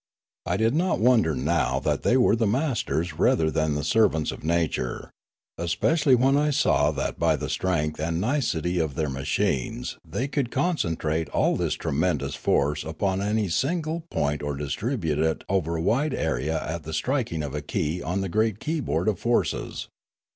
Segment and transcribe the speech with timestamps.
[0.47, 4.43] I did not wonder now that they were the masters rather than the servants of
[4.43, 5.11] nature,
[5.59, 10.49] especially when I saw that by the strength and nicety of their machines they could
[10.49, 15.81] con centrate all this tremendous force upon any single point or distribute it over a
[15.83, 19.87] wide area at the striking of a key on the great key board of forces.